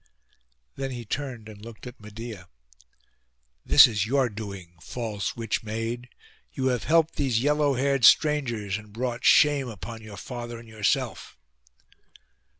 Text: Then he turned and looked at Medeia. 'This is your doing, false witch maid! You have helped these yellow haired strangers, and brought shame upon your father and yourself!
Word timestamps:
Then 0.77 0.89
he 0.89 1.05
turned 1.05 1.47
and 1.47 1.63
looked 1.63 1.85
at 1.85 1.99
Medeia. 2.01 2.47
'This 3.67 3.85
is 3.85 4.05
your 4.07 4.29
doing, 4.29 4.73
false 4.81 5.35
witch 5.35 5.61
maid! 5.63 6.09
You 6.53 6.69
have 6.69 6.85
helped 6.85 7.17
these 7.17 7.43
yellow 7.43 7.75
haired 7.75 8.03
strangers, 8.03 8.79
and 8.79 8.91
brought 8.91 9.23
shame 9.23 9.67
upon 9.67 10.01
your 10.01 10.17
father 10.17 10.57
and 10.57 10.67
yourself! 10.67 11.37